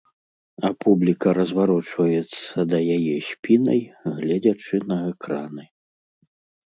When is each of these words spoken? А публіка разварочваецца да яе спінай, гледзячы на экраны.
А 0.67 0.69
публіка 0.83 1.33
разварочваецца 1.37 2.65
да 2.71 2.77
яе 2.95 3.13
спінай, 3.29 3.81
гледзячы 4.17 4.75
на 4.93 4.97
экраны. 5.11 5.63